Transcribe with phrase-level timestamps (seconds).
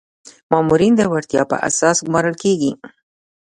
[0.51, 2.71] مامورین د وړتیا په اساس ګمارل کیږي